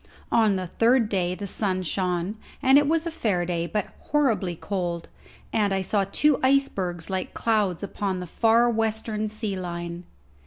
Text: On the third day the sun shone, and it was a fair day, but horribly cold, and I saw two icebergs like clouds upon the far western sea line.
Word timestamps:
On 0.31 0.55
the 0.55 0.65
third 0.65 1.09
day 1.09 1.35
the 1.35 1.45
sun 1.45 1.83
shone, 1.83 2.35
and 2.59 2.79
it 2.79 2.87
was 2.87 3.05
a 3.05 3.11
fair 3.11 3.45
day, 3.45 3.67
but 3.67 3.85
horribly 3.99 4.55
cold, 4.55 5.09
and 5.53 5.71
I 5.71 5.83
saw 5.83 6.05
two 6.11 6.39
icebergs 6.41 7.11
like 7.11 7.35
clouds 7.35 7.83
upon 7.83 8.19
the 8.19 8.25
far 8.25 8.67
western 8.71 9.29
sea 9.29 9.55
line. 9.55 10.05